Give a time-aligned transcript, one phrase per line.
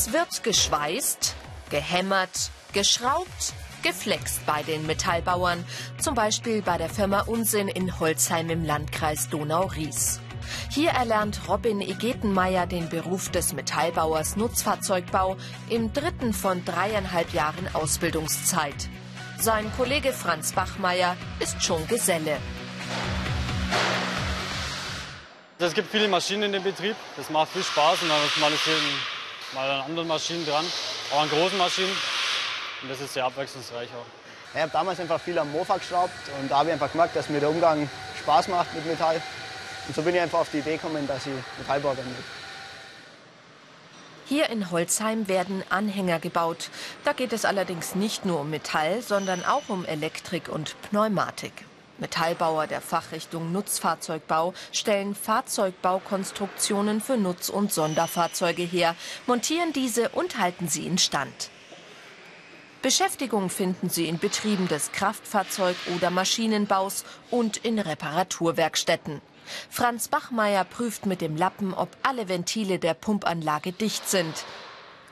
[0.00, 1.34] Es wird geschweißt,
[1.68, 3.52] gehämmert, geschraubt,
[3.82, 5.62] geflext bei den Metallbauern,
[6.00, 10.20] zum Beispiel bei der Firma Unsinn in Holzheim im Landkreis Donau-Ries.
[10.70, 15.36] Hier erlernt Robin Egetenmeier den Beruf des Metallbauers Nutzfahrzeugbau
[15.68, 18.88] im dritten von dreieinhalb Jahren Ausbildungszeit.
[19.38, 22.38] Sein Kollege Franz Bachmeier ist schon Geselle.
[25.58, 26.96] Es gibt viele Maschinen in dem Betrieb.
[27.18, 28.38] Das macht viel Spaß und dann ist
[29.54, 30.64] mal, an anderen Maschinen dran,
[31.12, 31.96] auch an großen Maschinen.
[32.82, 34.06] Und das ist sehr abwechslungsreich auch.
[34.54, 37.28] Ich habe damals einfach viel am Mofa geschraubt und da habe ich einfach gemerkt, dass
[37.28, 37.88] mir der Umgang
[38.20, 39.22] Spaß macht mit Metall.
[39.86, 42.24] Und so bin ich einfach auf die Idee gekommen, dass ich Metallbauer werden will.
[44.26, 46.70] Hier in Holzheim werden Anhänger gebaut.
[47.04, 51.52] Da geht es allerdings nicht nur um Metall, sondern auch um Elektrik und Pneumatik.
[52.00, 60.68] Metallbauer der Fachrichtung Nutzfahrzeugbau stellen Fahrzeugbaukonstruktionen für Nutz- und Sonderfahrzeuge her, montieren diese und halten
[60.68, 61.50] sie instand.
[62.82, 69.20] Beschäftigung finden sie in Betrieben des Kraftfahrzeug- oder Maschinenbaus und in Reparaturwerkstätten.
[69.68, 74.44] Franz Bachmeier prüft mit dem Lappen, ob alle Ventile der Pumpanlage dicht sind.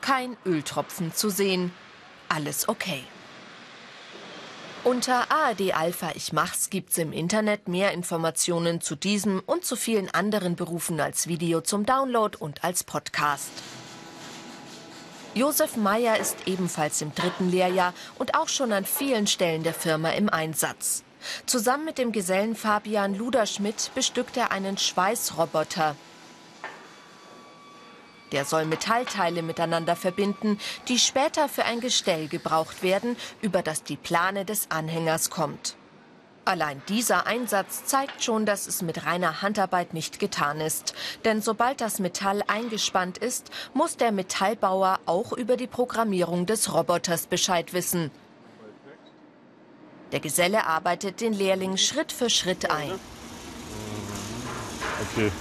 [0.01, 1.71] Kein Öltropfen zu sehen.
[2.27, 3.03] Alles okay.
[4.85, 10.09] Unter ARD Alpha Ich Mach's gibt's im Internet mehr Informationen zu diesem und zu vielen
[10.09, 13.51] anderen Berufen als Video zum Download und als Podcast.
[15.35, 20.11] Josef Meyer ist ebenfalls im dritten Lehrjahr und auch schon an vielen Stellen der Firma
[20.11, 21.03] im Einsatz.
[21.45, 25.97] Zusammen mit dem Gesellen Fabian Luderschmidt bestückt er einen Schweißroboter.
[28.31, 33.97] Der soll Metallteile miteinander verbinden, die später für ein Gestell gebraucht werden, über das die
[33.97, 35.75] Plane des Anhängers kommt.
[36.45, 40.95] Allein dieser Einsatz zeigt schon, dass es mit reiner Handarbeit nicht getan ist.
[41.23, 47.27] Denn sobald das Metall eingespannt ist, muss der Metallbauer auch über die Programmierung des Roboters
[47.27, 48.09] Bescheid wissen.
[50.11, 52.93] Der Geselle arbeitet den Lehrling Schritt für Schritt ein.
[55.11, 55.31] Okay,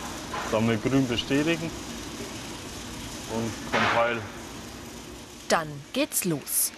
[0.53, 1.71] dann mit grün bestätigen
[3.35, 4.23] und Compile.
[5.49, 6.73] Dann geht's los.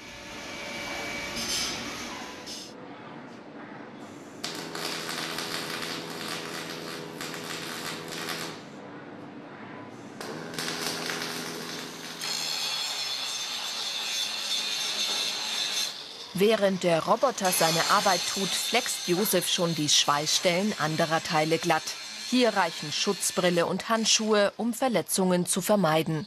[16.41, 21.83] Während der Roboter seine Arbeit tut, flext Josef schon die Schweißstellen anderer Teile glatt.
[22.31, 26.27] Hier reichen Schutzbrille und Handschuhe, um Verletzungen zu vermeiden.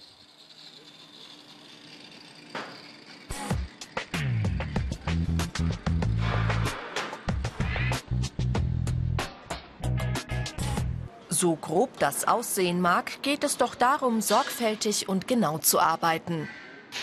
[11.43, 16.47] So grob das aussehen mag, geht es doch darum, sorgfältig und genau zu arbeiten.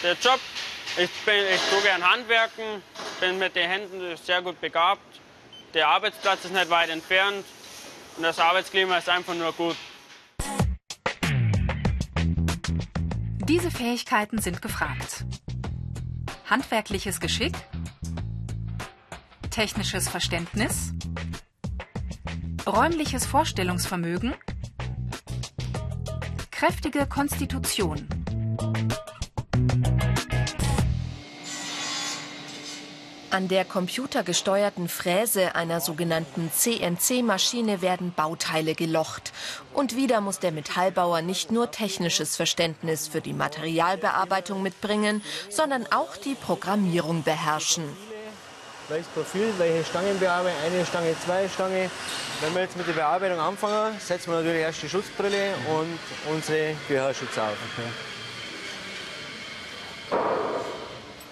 [0.02, 0.40] Der Job
[0.96, 2.64] ich, bin, ich tue gern handwerken,
[3.20, 5.20] bin mit den Händen sehr gut begabt.
[5.74, 7.44] Der Arbeitsplatz ist nicht weit entfernt
[8.16, 9.76] und das Arbeitsklima ist einfach nur gut.
[13.46, 15.26] Diese Fähigkeiten sind gefragt.
[16.48, 17.52] Handwerkliches Geschick,
[19.50, 20.94] technisches Verständnis,
[22.70, 24.32] räumliches Vorstellungsvermögen,
[26.52, 28.06] kräftige Konstitution.
[33.30, 39.32] An der computergesteuerten Fräse einer sogenannten CNC-Maschine werden Bauteile gelocht.
[39.74, 46.16] Und wieder muss der Metallbauer nicht nur technisches Verständnis für die Materialbearbeitung mitbringen, sondern auch
[46.16, 47.84] die Programmierung beherrschen.
[48.90, 51.88] Welches Profil, welche Stangen bearbeiten, eine Stange, zwei Stangen.
[52.40, 55.96] Wenn wir jetzt mit der Bearbeitung anfangen, setzen wir natürlich erst die Schutzbrille und
[56.28, 57.56] unsere Gehörschutz auf.
[57.72, 57.86] Okay.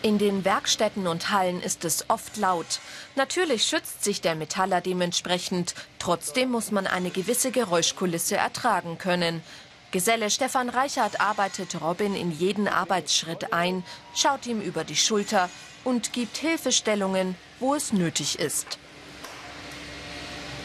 [0.03, 2.79] In den Werkstätten und Hallen ist es oft laut.
[3.17, 5.75] Natürlich schützt sich der Metaller dementsprechend.
[5.99, 9.43] Trotzdem muss man eine gewisse Geräuschkulisse ertragen können.
[9.91, 13.83] Geselle Stefan Reichert arbeitet Robin in jeden Arbeitsschritt ein,
[14.15, 15.51] schaut ihm über die Schulter
[15.83, 18.79] und gibt Hilfestellungen, wo es nötig ist.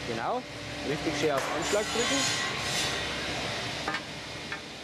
[0.08, 0.42] Genau,
[0.88, 2.54] richtig schön auf Anschlag drücken.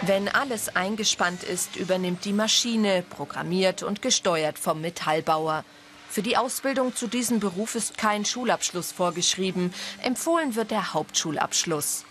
[0.03, 5.65] Wenn alles eingespannt ist, übernimmt die Maschine, programmiert und gesteuert vom Metallbauer.
[6.09, 9.75] Für die Ausbildung zu diesem Beruf ist kein Schulabschluss vorgeschrieben.
[10.03, 12.05] Empfohlen wird der Hauptschulabschluss.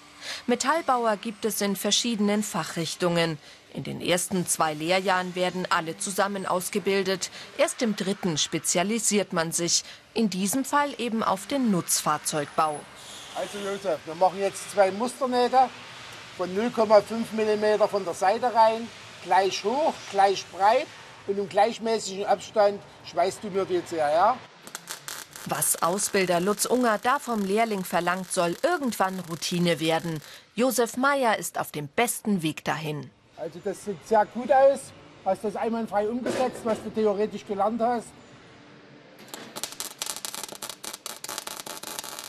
[0.48, 3.38] Metallbauer gibt es in verschiedenen Fachrichtungen.
[3.74, 7.30] In den ersten zwei Lehrjahren werden alle zusammen ausgebildet.
[7.57, 9.83] Erst im dritten spezialisiert man sich.
[10.13, 12.80] In diesem Fall eben auf den Nutzfahrzeugbau.
[13.36, 15.69] Also Josef, wir machen jetzt zwei Musternähte
[16.36, 18.88] von 0,5 mm von der Seite rein
[19.24, 20.88] gleich hoch, gleich breit
[21.27, 24.38] und im gleichmäßigen Abstand schweißt du mir die jetzt her.
[25.45, 30.21] Was Ausbilder Lutz Unger da vom Lehrling verlangt, soll irgendwann Routine werden.
[30.53, 33.09] Josef Meyer ist auf dem besten Weg dahin.
[33.38, 34.80] Also das sieht sehr gut aus.
[35.24, 38.07] Hast das einwandfrei umgesetzt, was du theoretisch gelernt hast.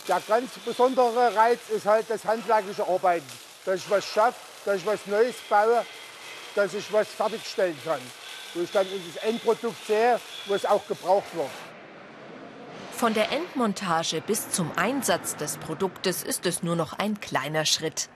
[0.06, 3.26] Der ganz besondere Reiz ist halt das handwerkliche Arbeiten.
[3.64, 5.84] Dass ich was schaffe, dass ich was Neues baue,
[6.54, 8.00] dass ich was fertigstellen kann.
[8.54, 11.69] Wo ich dann das Endprodukt sehe, wo es auch gebraucht wird.
[13.00, 18.10] Von der Endmontage bis zum Einsatz des Produktes ist es nur noch ein kleiner Schritt.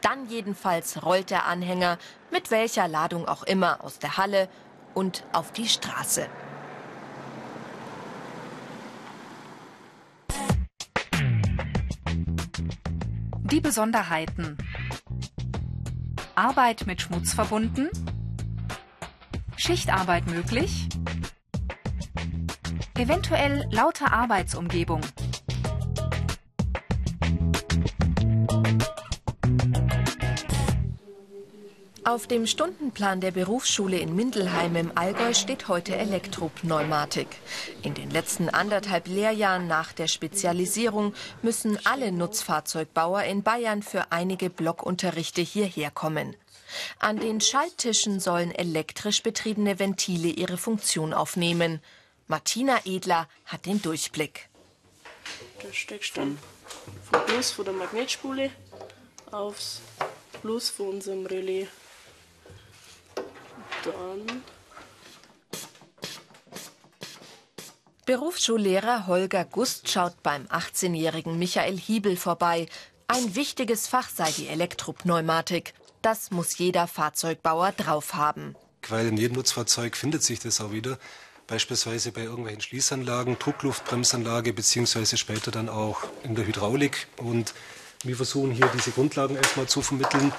[0.00, 1.98] Dann jedenfalls rollt der Anhänger,
[2.32, 4.48] mit welcher Ladung auch immer, aus der Halle
[4.92, 6.26] und auf die Straße.
[13.44, 14.58] Die Besonderheiten.
[16.34, 17.88] Arbeit mit Schmutz verbunden.
[19.56, 20.88] Schichtarbeit möglich.
[22.96, 25.00] Eventuell laute Arbeitsumgebung.
[32.04, 37.26] Auf dem Stundenplan der Berufsschule in Mindelheim im Allgäu steht heute Elektropneumatik.
[37.82, 44.50] In den letzten anderthalb Lehrjahren nach der Spezialisierung müssen alle Nutzfahrzeugbauer in Bayern für einige
[44.50, 46.36] Blockunterrichte hierher kommen.
[47.00, 51.80] An den Schalttischen sollen elektrisch betriebene Ventile ihre Funktion aufnehmen.
[52.26, 54.48] Martina Edler hat den Durchblick.
[55.62, 56.38] Da steckst du dann
[57.10, 58.50] vom Plus von der Magnetspule
[59.30, 59.80] aufs
[60.40, 61.68] Plus von unserem Relais
[63.84, 64.42] dann.
[68.06, 72.66] Berufsschullehrer Holger Gust schaut beim 18-jährigen Michael Hiebel vorbei.
[73.06, 75.74] Ein wichtiges Fach sei die Elektropneumatik.
[76.02, 78.56] Das muss jeder Fahrzeugbauer drauf haben.
[78.88, 80.98] Weil in jedem Nutzfahrzeug findet sich das auch wieder.
[81.46, 87.06] Beispielsweise bei irgendwelchen Schließanlagen, Druckluftbremsanlage, beziehungsweise später dann auch in der Hydraulik.
[87.18, 87.52] Und
[88.02, 90.32] wir versuchen hier diese Grundlagen erstmal zu vermitteln.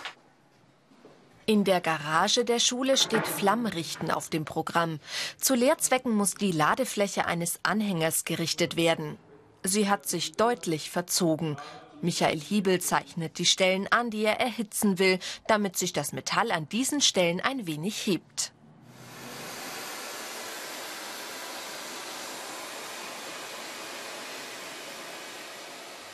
[1.47, 4.99] In der Garage der Schule steht Flammrichten auf dem Programm.
[5.39, 9.19] Zu Lehrzwecken muss die Ladefläche eines Anhängers gerichtet werden.
[9.63, 11.57] Sie hat sich deutlich verzogen.
[12.01, 16.67] Michael Hiebel zeichnet die Stellen an, die er erhitzen will, damit sich das Metall an
[16.67, 18.51] diesen Stellen ein wenig hebt.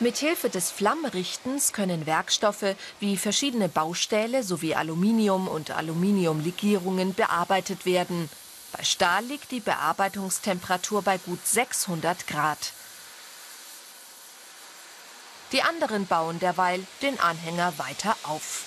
[0.02, 8.28] Mithilfe des Flammrichtens können Werkstoffe wie verschiedene Baustähle sowie Aluminium und Aluminiumlegierungen bearbeitet werden.
[8.72, 12.72] Bei Stahl liegt die Bearbeitungstemperatur bei gut 600 Grad.
[15.52, 18.64] Die anderen bauen derweil den Anhänger weiter auf.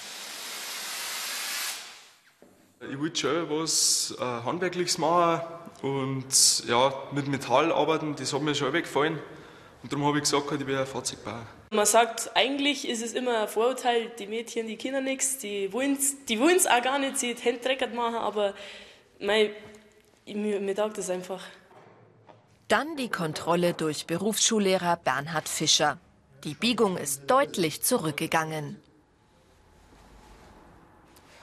[2.79, 5.41] Ich wollte schon was äh, Handwerkliches machen
[5.81, 9.19] und ja, mit Metall arbeiten, das hat mir schon weggefallen.
[9.85, 11.45] Und darum habe ich gesagt, ich will ein Fahrzeugbauer.
[11.69, 15.93] Man sagt, eigentlich ist es immer ein Vorurteil, die Mädchen, die können nichts, die wollen
[15.93, 18.55] es die auch gar nicht, sie dreckig machen, aber
[19.19, 19.51] mein,
[20.25, 21.43] mir, mir taugt das einfach.
[22.67, 25.99] Dann die Kontrolle durch Berufsschullehrer Bernhard Fischer.
[26.45, 28.81] Die Biegung ist deutlich zurückgegangen.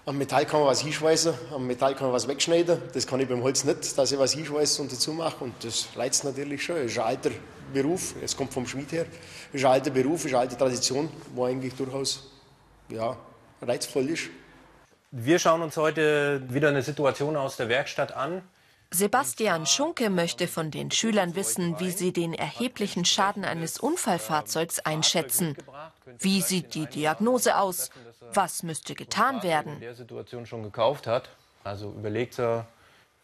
[0.04, 2.82] Am Metall kann man was hinschweißen, am Metall kann man was wegschneiden.
[2.92, 5.44] Das kann ich beim Holz nicht, dass ich was hinschweiße und dazu mache.
[5.44, 6.75] Und das reizt natürlich schon.
[6.75, 7.30] Das ist ein alter
[7.73, 9.04] Beruf, es kommt vom Schmied her.
[9.52, 12.32] Das ist ein alter Beruf, ist eine alte Tradition, wo eigentlich durchaus
[12.88, 13.16] ja,
[13.61, 14.25] reizvoll ist.
[15.12, 18.42] Wir schauen uns heute wieder eine Situation aus der Werkstatt an.
[18.94, 25.56] Sebastian Schunke möchte von den Schülern wissen, wie sie den erheblichen Schaden eines Unfallfahrzeugs einschätzen.
[26.18, 27.90] Wie sieht die Diagnose aus?
[28.34, 29.80] Was müsste getan werden?
[29.80, 31.30] Der Situation schon gekauft hat.
[31.64, 32.66] Also überlegt er,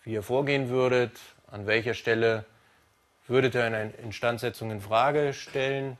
[0.04, 1.12] wie ihr vorgehen würdet,
[1.50, 2.46] an welcher Stelle
[3.26, 5.98] würdet ihr eine Instandsetzung in Frage stellen?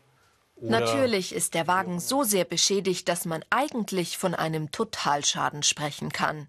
[0.61, 6.49] Natürlich ist der Wagen so sehr beschädigt, dass man eigentlich von einem Totalschaden sprechen kann.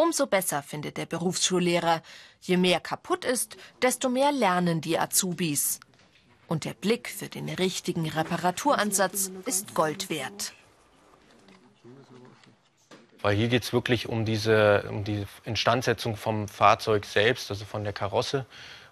[0.00, 2.00] Umso besser findet der Berufsschullehrer.
[2.40, 5.78] Je mehr kaputt ist, desto mehr lernen die Azubis.
[6.48, 10.54] Und der Blick für den richtigen Reparaturansatz ist Gold wert.
[13.20, 17.84] Weil hier geht es wirklich um diese um die Instandsetzung vom Fahrzeug selbst, also von
[17.84, 18.46] der Karosse.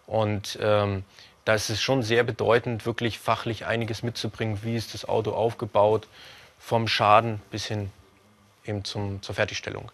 [0.07, 1.05] Und ähm,
[1.47, 4.63] da ist es schon sehr bedeutend, wirklich fachlich einiges mitzubringen.
[4.63, 6.07] Wie ist das Auto aufgebaut,
[6.59, 7.91] vom Schaden bis hin
[8.67, 9.91] eben zum, zur Fertigstellung.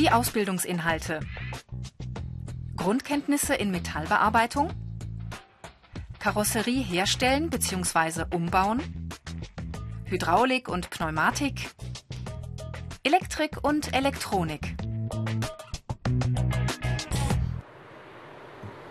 [0.00, 1.20] Die Ausbildungsinhalte.
[2.74, 4.70] Grundkenntnisse in Metallbearbeitung.
[6.18, 8.24] Karosserie herstellen bzw.
[8.34, 9.10] umbauen.
[10.06, 11.68] Hydraulik und Pneumatik.
[13.02, 14.74] Elektrik und Elektronik.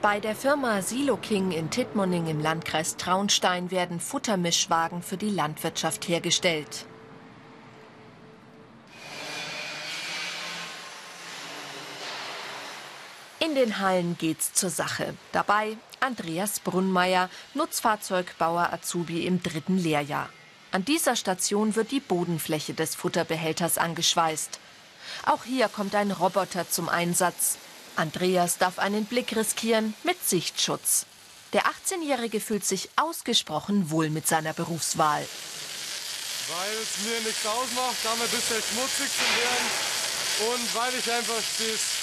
[0.03, 6.07] Bei der Firma Silo King in Tittmoning im Landkreis Traunstein werden Futtermischwagen für die Landwirtschaft
[6.07, 6.85] hergestellt.
[13.49, 15.15] In den Hallen geht's zur Sache.
[15.31, 20.29] Dabei Andreas Brunnmeier, Nutzfahrzeugbauer Azubi im dritten Lehrjahr.
[20.71, 24.59] An dieser Station wird die Bodenfläche des Futterbehälters angeschweißt.
[25.25, 27.57] Auch hier kommt ein Roboter zum Einsatz.
[27.95, 31.07] Andreas darf einen Blick riskieren mit Sichtschutz.
[31.53, 35.25] Der 18-Jährige fühlt sich ausgesprochen wohl mit seiner Berufswahl.
[36.49, 39.99] Weil es mir nichts ausmacht, da ein bisschen schmutzig zu werden
[40.53, 41.98] und weil ich einfach das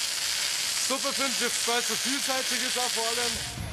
[0.89, 3.67] super finde, weil es so vielseitig ist auch vor allem.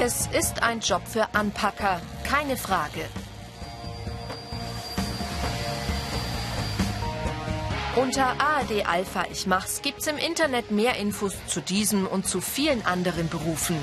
[0.00, 3.04] Es ist ein Job für Anpacker, keine Frage.
[7.96, 12.86] Unter ARD Alpha Ich Mach's gibt's im Internet mehr Infos zu diesem und zu vielen
[12.86, 13.76] anderen Berufen.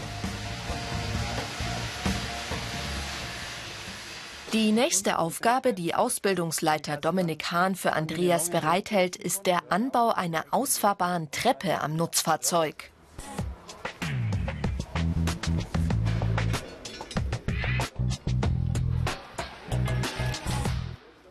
[4.56, 11.30] Die nächste Aufgabe, die Ausbildungsleiter Dominik Hahn für Andreas bereithält, ist der Anbau einer ausfahrbaren
[11.30, 12.90] Treppe am Nutzfahrzeug.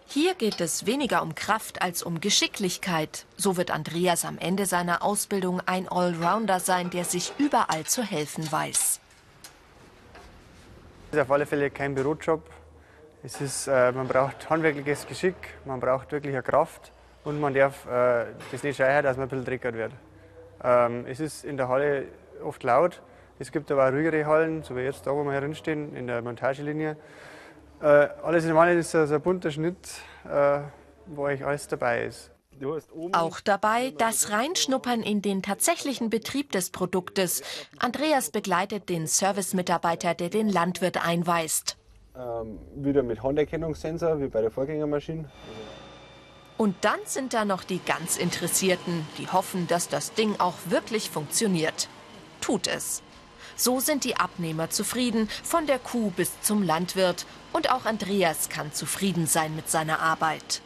[0.06, 3.24] Hier geht es weniger um Kraft als um Geschicklichkeit.
[3.38, 8.52] So wird Andreas am Ende seiner Ausbildung ein Allrounder sein, der sich überall zu helfen
[8.52, 9.00] weiß.
[11.10, 12.42] Es ist auf alle Fälle kein Bürojob.
[13.24, 16.92] Es ist, äh, man braucht handwerkliches Geschick, man braucht wirklich eine Kraft
[17.24, 19.92] und man darf äh, das nicht schreien, dass man ein bisschen dreckert wird.
[20.62, 22.04] Ähm, es ist in der Halle
[22.44, 23.00] oft laut.
[23.38, 26.20] Es gibt aber auch ruhigere Hallen, so wie jetzt da, wo wir herinstehen, in der
[26.20, 26.98] Montagelinie.
[27.80, 29.78] Äh, alles in allem ist also ein bunter Schnitt,
[30.30, 30.60] äh,
[31.06, 32.30] wo eigentlich alles dabei ist.
[33.12, 37.42] Auch dabei das Reinschnuppern in den tatsächlichen Betrieb des Produktes.
[37.78, 41.78] Andreas begleitet den Servicemitarbeiter, der den Landwirt einweist.
[42.16, 45.28] Ähm, wieder mit Handerkennungssensor, wie bei der Vorgängermaschine.
[46.56, 51.10] Und dann sind da noch die ganz Interessierten, die hoffen, dass das Ding auch wirklich
[51.10, 51.88] funktioniert.
[52.40, 53.02] Tut es.
[53.56, 57.26] So sind die Abnehmer zufrieden, von der Kuh bis zum Landwirt.
[57.52, 60.62] Und auch Andreas kann zufrieden sein mit seiner Arbeit.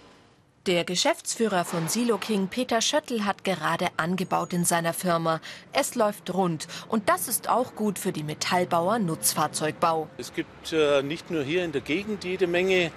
[0.69, 5.41] Der Geschäftsführer von Silo King, Peter Schöttl, hat gerade angebaut in seiner Firma.
[5.73, 10.11] Es läuft rund und das ist auch gut für die Metallbauer Nutzfahrzeugbau.
[10.19, 12.91] Es gibt äh, nicht nur hier in der Gegend jede Menge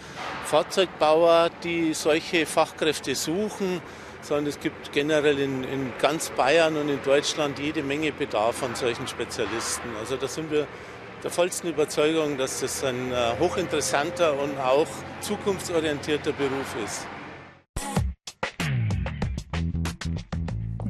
[0.43, 3.81] Fahrzeugbauer, die solche Fachkräfte suchen,
[4.21, 8.75] sondern es gibt generell in, in ganz Bayern und in Deutschland jede Menge Bedarf an
[8.75, 9.95] solchen Spezialisten.
[9.97, 10.67] Also da sind wir
[11.23, 14.87] der vollsten Überzeugung, dass das ein äh, hochinteressanter und auch
[15.21, 17.07] zukunftsorientierter Beruf ist.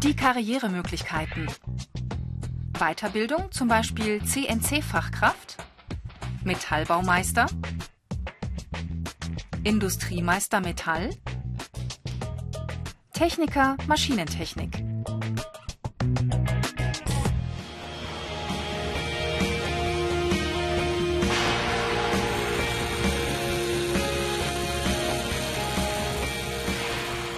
[0.04, 1.48] Die Karrieremöglichkeiten.
[2.80, 5.58] Weiterbildung, zum Beispiel CNC-Fachkraft,
[6.44, 7.46] Metallbaumeister,
[9.64, 11.12] Industriemeister Metall,
[13.14, 14.91] Techniker Maschinentechnik.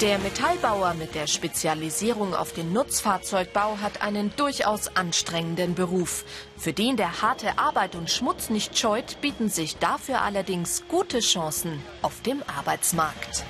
[0.04, 6.26] Der Metallbauer mit der Spezialisierung auf den Nutzfahrzeugbau hat einen durchaus anstrengenden Beruf.
[6.58, 11.82] Für den, der harte Arbeit und Schmutz nicht scheut, bieten sich dafür allerdings gute Chancen
[12.02, 13.46] auf dem Arbeitsmarkt.